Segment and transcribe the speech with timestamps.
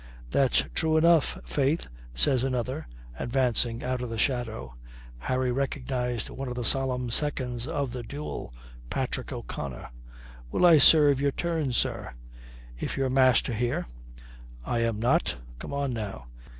[0.31, 2.87] "That's true enough, faith," says another,
[3.19, 4.73] advancing out of the shadow.
[5.19, 8.51] Harry recognised one of the solemn seconds of the duel,
[8.89, 9.89] Patrick O'Connor.
[10.51, 12.11] "Will I serve your turn, sir?"
[12.79, 13.85] "If you're master here."
[14.65, 15.37] "I am not.
[15.59, 16.25] Come on now."